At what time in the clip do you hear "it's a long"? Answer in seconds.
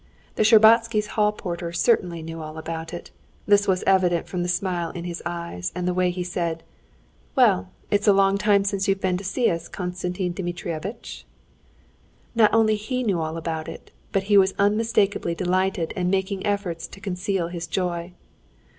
7.91-8.39